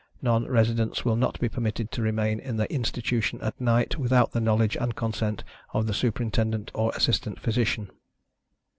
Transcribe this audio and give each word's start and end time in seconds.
Non 0.19 0.47
residents 0.47 1.05
will 1.05 1.15
not 1.15 1.39
be 1.39 1.47
permitted 1.47 1.91
to 1.91 2.01
remain 2.01 2.39
in 2.39 2.57
the 2.57 2.65
Institution 2.73 3.39
at 3.41 3.61
night 3.61 3.99
without 3.99 4.31
the 4.31 4.41
knowledge 4.41 4.75
and 4.75 4.95
consent 4.95 5.43
of 5.75 5.85
the 5.85 5.93
Superintendent 5.93 6.71
or 6.73 6.91
Assistant 6.95 7.39
Physician. 7.39 7.87